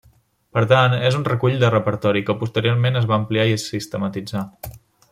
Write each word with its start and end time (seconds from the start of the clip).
Per 0.57 0.61
tant, 0.71 0.95
és 1.09 1.17
un 1.19 1.25
recull 1.27 1.59
de 1.65 1.69
repertori, 1.75 2.25
que 2.31 2.37
posteriorment 2.41 2.99
es 3.03 3.07
va 3.13 3.19
ampliar 3.23 3.49
i 3.55 3.63
sistematitzar. 3.69 4.45